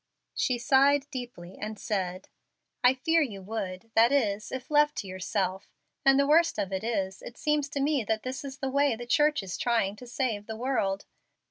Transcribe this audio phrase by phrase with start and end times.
[0.33, 2.27] She sighed deeply, and said,
[2.83, 5.75] "I fear you would that is, if left to yourself.
[6.03, 8.95] And the worst of it is, it seems to me that this is the way
[8.95, 11.05] the Church is trying to save the world.